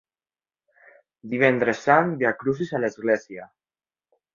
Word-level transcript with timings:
Divendres 1.35 1.85
Sant 1.91 2.13
Viacrucis 2.25 2.77
a 2.77 2.85
l'església. 2.87 3.51